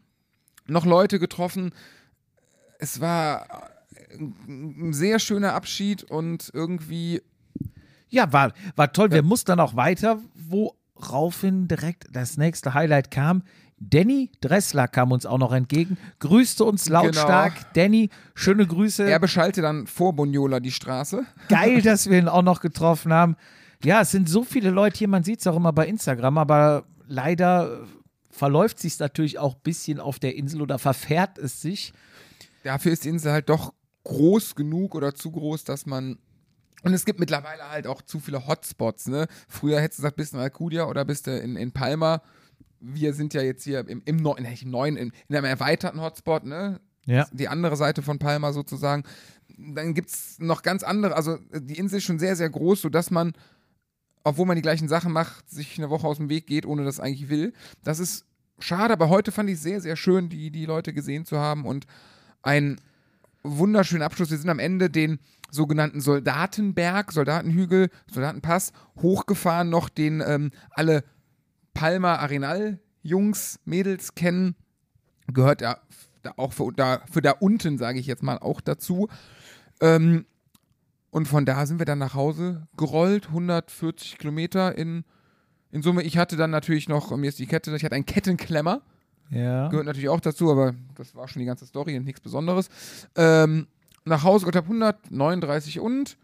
Noch 0.66 0.86
Leute 0.86 1.20
getroffen. 1.20 1.72
Es 2.78 3.00
war 3.00 3.70
ein 4.18 4.92
sehr 4.92 5.20
schöner 5.20 5.54
Abschied 5.54 6.02
und 6.02 6.50
irgendwie 6.52 7.22
Ja, 8.12 8.30
war, 8.30 8.52
war 8.76 8.92
toll. 8.92 9.10
Wir 9.10 9.22
mussten 9.22 9.46
dann 9.46 9.60
auch 9.60 9.74
weiter, 9.74 10.18
woraufhin 10.34 11.66
direkt 11.66 12.04
das 12.12 12.36
nächste 12.36 12.74
Highlight 12.74 13.10
kam. 13.10 13.42
Danny 13.78 14.30
Dressler 14.42 14.86
kam 14.86 15.12
uns 15.12 15.24
auch 15.24 15.38
noch 15.38 15.50
entgegen, 15.50 15.96
grüßte 16.20 16.62
uns 16.62 16.90
lautstark. 16.90 17.54
Genau. 17.54 17.66
Danny, 17.72 18.10
schöne 18.34 18.66
Grüße. 18.66 19.10
Er 19.10 19.18
beschallte 19.18 19.62
dann 19.62 19.86
vor 19.86 20.12
Boniola 20.12 20.60
die 20.60 20.70
Straße. 20.70 21.24
Geil, 21.48 21.80
dass 21.82 22.08
wir 22.10 22.18
ihn 22.18 22.28
auch 22.28 22.42
noch 22.42 22.60
getroffen 22.60 23.14
haben. 23.14 23.34
Ja, 23.82 24.02
es 24.02 24.10
sind 24.10 24.28
so 24.28 24.44
viele 24.44 24.70
Leute 24.70 24.98
hier, 24.98 25.08
man 25.08 25.24
sieht 25.24 25.40
es 25.40 25.46
auch 25.46 25.56
immer 25.56 25.72
bei 25.72 25.88
Instagram, 25.88 26.36
aber 26.36 26.84
leider 27.08 27.86
verläuft 28.30 28.78
sich 28.78 28.98
natürlich 28.98 29.38
auch 29.38 29.54
ein 29.54 29.62
bisschen 29.62 30.00
auf 30.00 30.18
der 30.18 30.36
Insel 30.36 30.60
oder 30.60 30.78
verfährt 30.78 31.38
es 31.38 31.62
sich. 31.62 31.94
Dafür 32.62 32.92
ist 32.92 33.04
die 33.04 33.08
Insel 33.08 33.32
halt 33.32 33.48
doch 33.48 33.72
groß 34.04 34.54
genug 34.54 34.94
oder 34.94 35.14
zu 35.14 35.30
groß, 35.30 35.64
dass 35.64 35.86
man 35.86 36.18
Und 36.82 36.94
es 36.94 37.04
gibt 37.04 37.20
mittlerweile 37.20 37.70
halt 37.70 37.86
auch 37.86 38.02
zu 38.02 38.20
viele 38.20 38.46
Hotspots. 38.46 39.06
Ne? 39.06 39.26
Früher 39.48 39.80
hättest 39.80 40.00
du 40.00 40.02
gesagt, 40.02 40.16
bist 40.16 40.32
du 40.32 40.36
in 40.36 40.42
Alcudia 40.42 40.86
oder 40.86 41.04
bist 41.04 41.26
du 41.26 41.38
in, 41.38 41.56
in 41.56 41.72
Palma. 41.72 42.22
Wir 42.80 43.14
sind 43.14 43.34
ja 43.34 43.42
jetzt 43.42 43.64
hier 43.64 43.86
im, 43.88 44.02
im, 44.04 44.16
Neu 44.16 44.34
im 44.34 44.70
neuen, 44.70 44.96
in, 44.96 45.12
in 45.28 45.36
einem 45.36 45.44
erweiterten 45.44 46.00
Hotspot, 46.00 46.44
ne? 46.44 46.80
Ja. 47.06 47.26
Die 47.32 47.48
andere 47.48 47.76
Seite 47.76 48.02
von 48.02 48.18
Palma 48.18 48.52
sozusagen. 48.52 49.04
Dann 49.48 49.94
gibt 49.94 50.10
es 50.10 50.38
noch 50.38 50.62
ganz 50.62 50.82
andere, 50.82 51.16
also 51.16 51.36
die 51.52 51.78
Insel 51.78 51.98
ist 51.98 52.04
schon 52.04 52.18
sehr, 52.18 52.36
sehr 52.36 52.48
groß, 52.48 52.80
sodass 52.80 53.10
man, 53.10 53.32
obwohl 54.24 54.46
man 54.46 54.56
die 54.56 54.62
gleichen 54.62 54.88
Sachen 54.88 55.12
macht, 55.12 55.50
sich 55.50 55.78
eine 55.78 55.90
Woche 55.90 56.06
aus 56.06 56.18
dem 56.18 56.28
Weg 56.28 56.46
geht, 56.46 56.64
ohne 56.64 56.84
das 56.84 57.00
eigentlich 57.00 57.28
will. 57.28 57.52
Das 57.82 57.98
ist 57.98 58.24
schade, 58.60 58.92
aber 58.92 59.08
heute 59.08 59.32
fand 59.32 59.50
ich 59.50 59.56
es 59.56 59.62
sehr, 59.62 59.80
sehr 59.80 59.96
schön, 59.96 60.28
die, 60.28 60.50
die 60.50 60.64
Leute 60.64 60.92
gesehen 60.92 61.24
zu 61.24 61.38
haben 61.38 61.64
und 61.66 61.86
ein 62.42 62.80
wunderschönen 63.42 64.02
Abschluss. 64.02 64.30
Wir 64.30 64.38
sind 64.38 64.50
am 64.50 64.58
Ende 64.58 64.90
den 64.90 65.18
sogenannten 65.50 66.00
Soldatenberg, 66.00 67.12
Soldatenhügel, 67.12 67.90
Soldatenpass 68.10 68.72
hochgefahren, 69.00 69.68
noch 69.68 69.88
den 69.88 70.22
ähm, 70.26 70.50
alle 70.70 71.04
Palma 71.74 72.16
Arenal 72.16 72.80
Jungs, 73.02 73.60
Mädels 73.64 74.14
kennen. 74.14 74.54
Gehört 75.26 75.60
ja 75.60 75.78
da 76.22 76.34
auch 76.36 76.52
für 76.52 76.72
da, 76.72 77.02
für 77.10 77.20
da 77.20 77.32
unten, 77.32 77.78
sage 77.78 77.98
ich 77.98 78.06
jetzt 78.06 78.22
mal, 78.22 78.38
auch 78.38 78.60
dazu. 78.60 79.08
Ähm, 79.80 80.24
und 81.10 81.26
von 81.28 81.44
da 81.44 81.66
sind 81.66 81.78
wir 81.78 81.86
dann 81.86 81.98
nach 81.98 82.14
Hause 82.14 82.66
gerollt, 82.76 83.28
140 83.28 84.18
Kilometer 84.18 84.76
in, 84.78 85.04
in 85.70 85.82
Summe. 85.82 86.02
Ich 86.02 86.16
hatte 86.16 86.36
dann 86.36 86.50
natürlich 86.50 86.88
noch, 86.88 87.14
mir 87.16 87.28
ist 87.28 87.38
die 87.38 87.46
Kette, 87.46 87.74
ich 87.74 87.84
hatte 87.84 87.94
einen 87.94 88.06
Kettenklemmer. 88.06 88.82
Ja. 89.30 89.68
Gehört 89.68 89.86
natürlich 89.86 90.08
auch 90.08 90.20
dazu, 90.20 90.50
aber 90.50 90.74
das 90.94 91.14
war 91.14 91.28
schon 91.28 91.40
die 91.40 91.46
ganze 91.46 91.66
Story 91.66 91.96
und 91.96 92.04
nichts 92.04 92.20
Besonderes. 92.20 92.68
Ähm, 93.16 93.66
nach 94.04 94.24
Hause, 94.24 94.46
ich 94.48 94.56
habe 94.56 94.66
139 94.66 95.80
und 95.80 96.16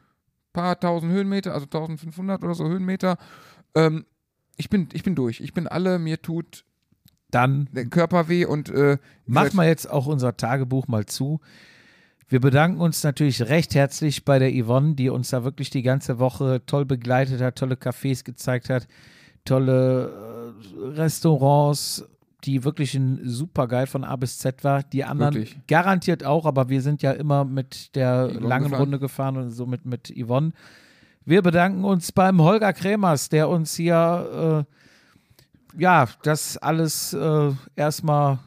paar 0.52 0.78
tausend 0.80 1.12
Höhenmeter, 1.12 1.54
also 1.54 1.64
1500 1.66 2.42
oder 2.42 2.54
so 2.54 2.66
Höhenmeter. 2.66 3.16
Ähm, 3.74 4.04
ich, 4.56 4.68
bin, 4.68 4.88
ich 4.92 5.02
bin 5.02 5.14
durch. 5.14 5.40
Ich 5.40 5.54
bin 5.54 5.66
alle, 5.66 5.98
mir 5.98 6.20
tut 6.20 6.64
Dann 7.30 7.68
der 7.72 7.86
Körper 7.86 8.28
weh 8.28 8.44
und 8.44 8.68
äh, 8.70 8.98
machen 9.26 9.56
wir 9.56 9.66
jetzt 9.66 9.88
auch 9.88 10.06
unser 10.06 10.36
Tagebuch 10.36 10.88
mal 10.88 11.06
zu. 11.06 11.40
Wir 12.28 12.40
bedanken 12.40 12.80
uns 12.80 13.04
natürlich 13.04 13.42
recht 13.42 13.74
herzlich 13.74 14.24
bei 14.24 14.38
der 14.38 14.52
Yvonne, 14.52 14.94
die 14.94 15.08
uns 15.08 15.30
da 15.30 15.44
wirklich 15.44 15.70
die 15.70 15.82
ganze 15.82 16.18
Woche 16.18 16.60
toll 16.66 16.84
begleitet 16.84 17.40
hat, 17.40 17.56
tolle 17.56 17.76
Cafés 17.76 18.22
gezeigt 18.22 18.68
hat, 18.68 18.86
tolle 19.46 20.52
äh, 20.74 21.00
Restaurants, 21.00 22.04
die 22.45 22.64
wirklich 22.64 22.95
ein 22.95 23.21
super 23.25 23.66
geil 23.66 23.87
von 23.87 24.04
A 24.04 24.14
bis 24.16 24.38
Z 24.38 24.62
war. 24.64 24.83
Die 24.83 25.04
anderen 25.04 25.35
Wirklich. 25.35 25.59
garantiert 25.66 26.25
auch, 26.25 26.47
aber 26.47 26.68
wir 26.68 26.83
sind 26.83 27.02
ja 27.02 27.12
immer 27.12 27.45
mit 27.45 27.95
der 27.97 28.28
Yvonne 28.30 28.47
langen 28.49 28.64
gefahren. 28.64 28.80
Runde 28.80 28.99
gefahren 28.99 29.37
und 29.37 29.50
somit 29.50 29.85
mit 29.87 30.12
Yvonne. 30.16 30.52
Wir 31.25 31.42
bedanken 31.42 31.85
uns 31.85 32.12
beim 32.12 32.40
Holger 32.40 32.73
Kremers, 32.73 33.28
der 33.28 33.49
uns 33.49 33.75
hier 33.75 34.66
äh, 35.76 35.80
ja 35.83 36.07
das 36.23 36.57
alles 36.57 37.12
äh, 37.12 37.52
erstmal 37.76 38.38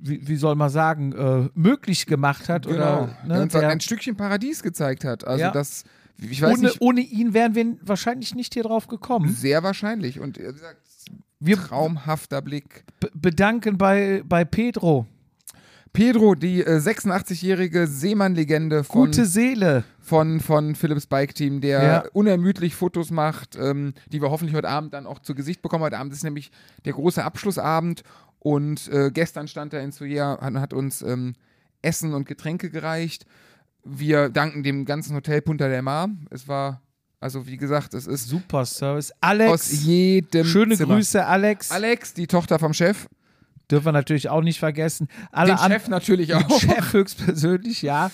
wie, 0.00 0.26
wie 0.28 0.36
soll 0.36 0.54
man 0.54 0.70
sagen, 0.70 1.12
äh, 1.12 1.48
möglich 1.54 2.06
gemacht 2.06 2.48
hat. 2.48 2.66
genau, 2.66 3.04
Oder, 3.04 3.16
der 3.26 3.36
ne, 3.36 3.42
uns 3.42 3.52
der, 3.52 3.68
ein 3.68 3.80
Stückchen 3.80 4.16
Paradies 4.16 4.62
gezeigt 4.62 5.04
hat. 5.04 5.26
Also 5.26 5.42
Ja. 5.44 5.50
das, 5.50 5.84
ohne, 6.42 6.58
nicht, 6.58 6.80
ohne 6.80 7.00
ihn 7.00 7.34
wären 7.34 7.54
wir 7.54 7.76
wahrscheinlich 7.82 8.34
nicht 8.34 8.54
hier 8.54 8.64
drauf 8.64 8.86
gekommen. 8.88 9.28
sehr 9.32 9.62
wahrscheinlich. 9.62 10.20
Und 10.20 10.38
äh, 10.38 10.48
wie 10.48 10.52
gesagt, 10.52 10.87
Wir 11.40 11.56
traumhafter 11.56 12.42
Blick. 12.42 12.84
bedanken 13.14 13.78
bei, 13.78 14.22
bei 14.24 14.44
Pedro. 14.44 15.06
Pedro, 15.92 16.34
die 16.34 16.60
äh, 16.60 16.78
86-jährige 16.78 17.86
Seemann-Legende 17.86 18.84
von, 18.84 19.06
Gute 19.06 19.24
Seele. 19.24 19.84
von, 20.00 20.38
von 20.40 20.74
Philips 20.74 21.06
Bike 21.06 21.34
Team, 21.34 21.60
der 21.60 21.82
Ja. 21.82 22.04
unermüdlich 22.12 22.74
Fotos 22.74 23.10
macht, 23.10 23.56
ähm, 23.56 23.94
die 24.12 24.20
wir 24.20 24.30
hoffentlich 24.30 24.54
heute 24.54 24.68
Abend 24.68 24.92
dann 24.94 25.06
auch 25.06 25.18
zu 25.20 25.34
Gesicht 25.34 25.62
bekommen. 25.62 25.82
Heute 25.84 25.98
Abend 25.98 26.12
ist 26.12 26.24
nämlich 26.24 26.50
der 26.84 26.92
große 26.92 27.24
Abschlussabend 27.24 28.02
und 28.38 28.88
äh, 28.88 29.10
gestern 29.12 29.48
stand 29.48 29.72
er 29.72 29.82
in 29.82 29.92
Soja 29.92 30.34
und 30.34 30.60
hat 30.60 30.72
uns 30.72 31.02
ähm, 31.02 31.34
Essen 31.82 32.12
und 32.14 32.26
Getränke 32.28 32.70
gereicht. 32.70 33.24
Wir 33.82 34.28
danken 34.28 34.62
dem 34.62 34.84
ganzen 34.84 35.16
Hotel 35.16 35.40
Punta 35.40 35.68
del 35.68 35.82
Mar. 35.82 36.10
Es 36.30 36.46
war, 36.48 36.82
also 37.20 37.46
wie 37.46 37.56
gesagt, 37.56 37.94
es 37.94 38.06
ist 38.06 38.28
Super 38.28 38.64
Service. 38.64 39.10
aus 39.12 39.16
Alex. 39.20 39.84
jedem 39.84 40.46
Schöne 40.46 40.76
Zimmer. 40.76 40.94
Grüße, 40.94 41.24
Alex. 41.24 41.70
Alex, 41.70 42.14
die 42.14 42.26
Tochter 42.26 42.58
vom 42.58 42.72
Chef. 42.74 43.08
Dürfen 43.70 43.86
wir 43.86 43.92
natürlich 43.92 44.28
auch 44.30 44.40
nicht 44.42 44.58
vergessen. 44.58 45.08
Alle 45.30 45.54
Den 45.56 45.58
Chef 45.58 45.88
natürlich 45.88 46.28
den 46.28 46.36
auch. 46.36 46.60
Chef 46.60 46.92
höchstpersönlich, 46.92 47.82
ja. 47.82 48.10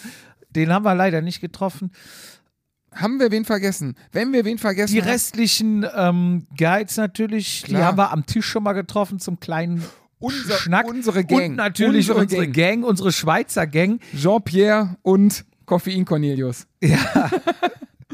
Den 0.50 0.72
haben 0.72 0.84
wir 0.84 0.94
leider 0.94 1.20
nicht 1.20 1.40
getroffen. 1.40 1.92
Haben 2.92 3.18
wir 3.20 3.30
wen 3.30 3.44
vergessen? 3.44 3.96
Wenn 4.12 4.32
wir 4.32 4.44
wen 4.44 4.56
vergessen 4.58 4.94
Die 4.94 5.00
restlichen 5.00 5.84
ähm, 5.96 6.46
Guides 6.56 6.96
natürlich, 6.96 7.62
die 7.62 7.72
Klar. 7.72 7.84
haben 7.84 7.98
wir 7.98 8.12
am 8.12 8.24
Tisch 8.24 8.46
schon 8.46 8.62
mal 8.62 8.72
getroffen 8.72 9.18
zum 9.18 9.40
kleinen 9.40 9.82
Unser, 10.20 10.56
Schnack. 10.56 10.86
unsere 10.86 11.24
Gang. 11.24 11.50
Und 11.50 11.56
natürlich 11.56 12.08
unsere, 12.10 12.20
unsere, 12.20 12.46
Gang. 12.48 12.80
Gang. 12.80 12.84
unsere 12.84 13.12
Schweizer 13.12 13.66
Gang. 13.66 14.00
Jean-Pierre 14.16 14.96
und 15.02 15.44
Koffein 15.66 16.04
Cornelius. 16.04 16.66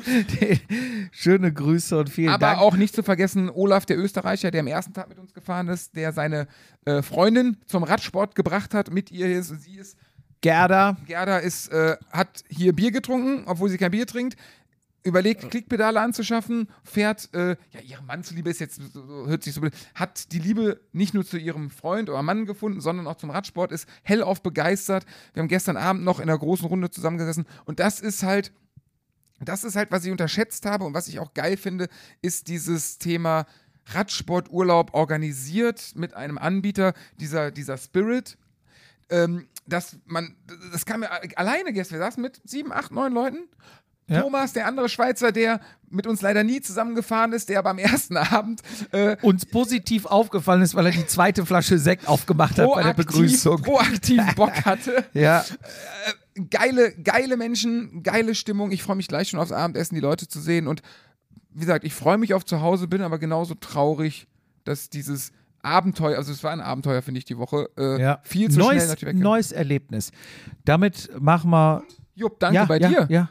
Schöne 1.13 1.53
Grüße 1.53 1.99
und 1.99 2.11
vielen 2.11 2.31
Aber 2.31 2.47
Dank. 2.47 2.61
auch 2.61 2.77
nicht 2.77 2.95
zu 2.95 3.03
vergessen, 3.03 3.51
Olaf, 3.51 3.87
der 3.87 3.99
Österreicher, 3.99 4.51
der 4.51 4.61
am 4.61 4.67
ersten 4.67 4.93
Tag 4.93 5.09
mit 5.09 5.19
uns 5.19 5.35
gefahren 5.35 5.69
ist, 5.69 5.97
der 5.97 6.13
seine 6.13 6.47
äh, 6.85 7.03
Freundin 7.03 7.57
zum 7.67 7.83
Radsport 7.83 8.35
gebracht 8.35 8.75
hat. 8.75 8.93
Mit 8.93 9.11
ihr 9.11 9.27
ist, 9.39 9.49
sie 9.63 9.77
ist, 9.77 9.97
Gerda, 10.41 10.97
Gerda 11.07 11.39
ist, 11.39 11.69
äh, 11.69 11.97
hat 12.11 12.45
hier 12.49 12.73
Bier 12.75 12.91
getrunken, 12.91 13.45
obwohl 13.47 13.69
sie 13.69 13.79
kein 13.79 13.91
Bier 13.91 14.07
trinkt. 14.07 14.37
Überlegt, 15.03 15.51
Klickpedale 15.51 15.99
anzuschaffen, 15.99 16.69
fährt, 16.85 17.31
äh, 17.33 17.57
ja, 17.71 17.81
ihre 17.83 18.03
Mann 18.03 18.23
zu 18.23 18.35
Liebe 18.35 18.51
ist 18.51 18.61
jetzt, 18.61 18.83
hört 19.27 19.43
sich 19.43 19.55
so, 19.55 19.63
hat 19.95 20.31
die 20.33 20.39
Liebe 20.39 20.79
nicht 20.93 21.15
nur 21.15 21.25
zu 21.25 21.39
ihrem 21.39 21.71
Freund 21.71 22.11
oder 22.11 22.23
Mann 22.23 22.45
gefunden, 22.45 22.83
sondern 22.83 23.07
auch 23.07 23.17
zum 23.17 23.31
Radsport, 23.31 23.73
ist 23.73 23.89
hellauf 24.03 24.43
begeistert. 24.43 25.07
Wir 25.33 25.41
haben 25.41 25.49
gestern 25.49 25.79
Abend 25.79 26.05
noch 26.05 26.21
in 26.21 26.29
einer 26.29 26.39
großen 26.39 26.67
Runde 26.67 26.91
zusammengesessen 26.91 27.47
und 27.65 27.81
das 27.81 28.01
ist 28.01 28.23
halt, 28.25 28.53
das 29.41 29.65
ist 29.65 29.77
halt, 29.77 29.91
was 29.91 30.05
ich 30.05 30.11
unterschätzt 30.11 30.67
habe 30.67 30.85
und 30.85 30.95
was 30.95 31.09
ich 31.09 31.19
auch 31.19 31.35
geil 31.35 31.57
finde, 31.57 31.89
ist 32.23 32.49
dieses 32.49 32.99
Thema 32.99 33.47
Radsporturlaub 33.87 34.95
organisiert 34.95 35.93
mit 35.95 36.15
einem 36.15 36.39
Anbieter, 36.39 36.95
dieser, 37.19 37.51
dieser 37.51 37.79
Spirit. 37.79 38.37
Ähm, 39.09 39.49
dass 39.67 39.99
man, 40.07 40.37
das 40.73 40.85
kam 40.85 41.01
mir 41.01 41.11
alleine 41.37 41.73
gestern, 41.73 41.99
wir 41.99 42.07
saßen 42.07 42.23
mit 42.23 42.41
sieben, 42.45 42.73
acht, 42.73 42.93
neun 42.93 43.13
Leuten. 43.13 43.49
Ja. 44.11 44.23
Thomas, 44.23 44.53
der 44.53 44.67
andere 44.67 44.89
Schweizer, 44.89 45.31
der 45.31 45.61
mit 45.89 46.07
uns 46.09 46.21
leider 46.21 46.43
nie 46.43 46.61
zusammengefahren 46.61 47.33
ist, 47.33 47.49
der 47.49 47.61
aber 47.61 47.71
am 47.71 47.79
ersten 47.79 48.17
Abend 48.17 48.61
äh, 48.91 49.17
uns 49.23 49.47
positiv 49.47 50.05
aufgefallen 50.07 50.63
ist, 50.63 50.75
weil 50.75 50.87
er 50.87 50.93
die 50.93 51.07
zweite 51.07 51.47
Flasche 51.47 51.79
Sekt 51.79 52.09
aufgemacht 52.09 52.59
hat 52.59 52.69
bei 52.69 52.83
der 52.83 52.95
proaktiv, 52.95 52.97
Begrüßung. 52.97 53.63
proaktiv 53.63 54.35
Bock 54.35 54.65
hatte. 54.65 55.05
Ja, 55.13 55.45
geile, 56.51 56.95
geile 57.03 57.37
Menschen, 57.37 58.03
geile 58.03 58.35
Stimmung. 58.35 58.71
Ich 58.71 58.83
freue 58.83 58.97
mich 58.97 59.09
gleich 59.09 59.29
schon 59.29 59.41
aufs 59.41 59.53
Abendessen, 59.53 59.95
die 59.95 60.01
Leute 60.01 60.29
zu 60.29 60.41
sehen. 60.41 60.67
Und 60.67 60.83
wie 61.53 61.61
gesagt, 61.61 61.85
ich 61.85 61.95
freue 61.95 62.19
mich 62.19 62.35
auf 62.35 62.45
zu 62.45 62.61
Hause, 62.61 62.89
bin 62.89 63.03
aber 63.03 63.19
genauso 63.19 63.55
traurig, 63.55 64.29
dass 64.65 64.91
dieses 64.91 65.33
Abenteuer, 65.63 66.17
also 66.17 66.33
es 66.33 66.43
war 66.43 66.53
ein 66.53 66.61
Abenteuer, 66.61 67.03
finde 67.03 67.19
ich, 67.19 67.25
die 67.25 67.37
Woche, 67.37 67.69
äh, 67.77 68.01
ja. 68.01 68.21
viel 68.23 68.51
zu 68.51 68.59
neues, 68.59 68.85
schnell 68.85 68.89
natürlich 68.89 69.17
neues 69.17 69.53
Erlebnis. 69.53 70.13
Damit 70.65 71.11
machen 71.21 71.51
wir. 71.51 71.83
Jupp, 72.15 72.39
danke 72.41 72.57
ja, 72.57 72.65
bei 72.65 72.79
ja, 72.79 72.89
dir. 72.89 73.07
Ja. 73.09 73.31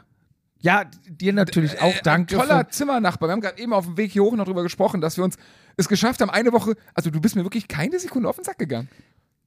ja, 0.58 0.84
dir 1.08 1.32
natürlich 1.32 1.80
auch 1.80 1.94
Äh, 1.94 2.00
danke. 2.02 2.36
Toller 2.36 2.68
Zimmernachbar. 2.68 3.28
Wir 3.28 3.32
haben 3.32 3.40
gerade 3.40 3.60
eben 3.60 3.72
auf 3.72 3.86
dem 3.86 3.96
Weg 3.96 4.12
hier 4.12 4.22
hoch 4.22 4.36
noch 4.36 4.44
drüber 4.44 4.62
gesprochen, 4.62 5.00
dass 5.00 5.16
wir 5.16 5.24
uns 5.24 5.36
es 5.76 5.88
geschafft 5.88 6.20
haben, 6.20 6.30
eine 6.30 6.52
Woche, 6.52 6.74
also 6.94 7.10
du 7.10 7.20
bist 7.20 7.36
mir 7.36 7.44
wirklich 7.44 7.68
keine 7.68 7.98
Sekunde 7.98 8.28
auf 8.28 8.36
den 8.36 8.44
Sack 8.44 8.58
gegangen. 8.58 8.88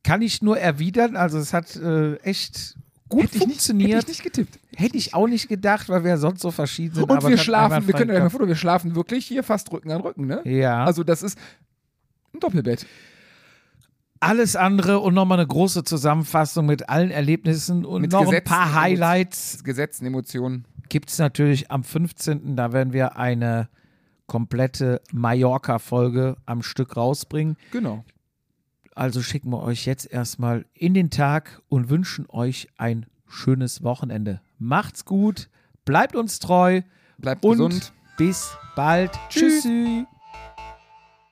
Kann 0.04 0.22
ich 0.22 0.42
nur 0.42 0.60
erwidern. 0.60 1.16
Also, 1.16 1.38
es 1.38 1.54
hat 1.54 1.76
äh, 1.78 2.16
echt 2.18 2.76
gut 3.14 3.24
Hätte 3.24 3.38
ich 3.38 3.44
funktioniert. 3.44 3.92
hätte 3.92 4.12
ich 4.12 4.18
nicht 4.20 4.24
getippt. 4.24 4.60
Hätte 4.76 4.98
ich 4.98 5.14
auch 5.14 5.28
nicht 5.28 5.48
gedacht, 5.48 5.90
weil 5.90 6.04
wir 6.04 6.12
ja 6.12 6.18
sonst 6.18 6.42
so 6.42 6.52
verschieden 6.52 6.96
sind. 6.96 7.10
Und 7.10 7.28
wir 7.28 7.38
schlafen, 7.38 7.88
wir 7.88 7.94
können 7.94 8.14
ja 8.14 8.20
mal. 8.20 8.30
Foto, 8.30 8.48
wir 8.48 8.56
schlafen 8.56 8.96
wirklich 8.96 9.26
hier 9.26 9.44
fast 9.44 9.72
Rücken 9.72 9.92
an 9.92 10.02
Rücken, 10.02 10.26
ne? 10.26 10.42
Ja. 10.46 10.84
Also 10.86 11.04
das 11.04 11.22
ist 11.24 11.38
ein 12.34 12.40
Doppelbett. 12.40 12.86
alles 14.20 14.56
andere 14.56 15.00
und 15.00 15.14
nochmal 15.14 15.40
eine 15.40 15.48
große 15.48 15.84
Zusammenfassung 15.84 16.66
mit 16.66 16.90
allen 16.90 17.12
Erlebnissen 17.12 17.86
und 17.86 18.02
Mit 18.02 18.12
noch 18.12 18.22
ein 18.22 18.26
Gesetzen, 18.26 18.46
paar 18.50 18.64
Emotionen. 18.68 18.84
Highlights 18.84 19.64
Gesetzen, 19.64 20.06
Emotionen. 20.06 20.66
gibt 20.90 21.10
es 21.10 21.18
natürlich 21.20 21.70
am 21.72 21.84
15. 21.84 22.56
Da 22.56 22.72
werden 22.74 22.94
wir 22.94 23.18
eine 23.18 23.70
komplette 24.26 25.02
Mallorca-Folge 25.12 26.38
am 26.46 26.64
Stück 26.64 26.96
rausbringen. 26.96 27.58
Genau. 27.72 28.04
Also 28.96 29.22
schicken 29.22 29.50
wir 29.50 29.62
euch 29.64 29.86
jetzt 29.86 30.12
erstmal 30.12 30.66
in 30.74 30.94
den 30.94 31.10
Tag 31.10 31.62
und 31.70 31.90
wünschen 31.90 32.26
euch 32.30 32.68
ein 32.78 33.06
schönes 33.28 33.84
Wochenende. 33.84 34.42
Macht's 34.60 35.06
gut, 35.06 35.50
bleibt 35.86 36.16
uns 36.16 36.40
treu 36.40 36.82
Bleibt 37.18 37.44
und 37.44 37.58
gesund. 37.58 37.94
bis 38.18 38.56
bald. 38.76 39.12
Tschüss. 39.30 39.64
Tschüssi. 39.64 40.06